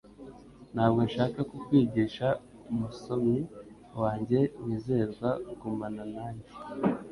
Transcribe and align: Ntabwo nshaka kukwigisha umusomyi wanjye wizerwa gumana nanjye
Ntabwo 0.73 0.99
nshaka 1.07 1.39
kukwigisha 1.49 2.27
umusomyi 2.71 3.39
wanjye 4.01 4.39
wizerwa 4.63 5.29
gumana 5.59 6.03
nanjye 6.13 6.49